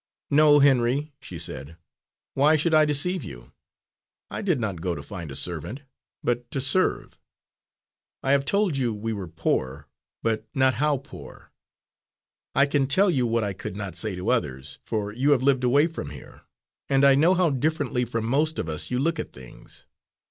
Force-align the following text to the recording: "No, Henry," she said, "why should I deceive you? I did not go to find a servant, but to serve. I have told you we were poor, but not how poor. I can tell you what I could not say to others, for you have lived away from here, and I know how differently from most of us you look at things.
"No, 0.31 0.57
Henry," 0.57 1.13
she 1.21 1.37
said, 1.37 1.77
"why 2.33 2.55
should 2.55 2.73
I 2.73 2.85
deceive 2.85 3.23
you? 3.23 3.51
I 4.31 4.41
did 4.41 4.59
not 4.59 4.81
go 4.81 4.95
to 4.95 5.03
find 5.03 5.29
a 5.29 5.35
servant, 5.35 5.83
but 6.23 6.49
to 6.49 6.59
serve. 6.59 7.19
I 8.23 8.31
have 8.31 8.43
told 8.43 8.75
you 8.75 8.95
we 8.95 9.13
were 9.13 9.27
poor, 9.27 9.87
but 10.23 10.47
not 10.55 10.73
how 10.73 10.97
poor. 10.97 11.51
I 12.55 12.65
can 12.65 12.87
tell 12.87 13.11
you 13.11 13.27
what 13.27 13.43
I 13.43 13.53
could 13.53 13.75
not 13.75 13.95
say 13.95 14.15
to 14.15 14.31
others, 14.31 14.79
for 14.83 15.11
you 15.11 15.33
have 15.33 15.43
lived 15.43 15.63
away 15.63 15.85
from 15.85 16.09
here, 16.09 16.45
and 16.89 17.05
I 17.05 17.13
know 17.13 17.35
how 17.35 17.51
differently 17.51 18.03
from 18.03 18.25
most 18.25 18.57
of 18.57 18.67
us 18.67 18.89
you 18.89 18.97
look 18.97 19.19
at 19.19 19.33
things. 19.33 19.85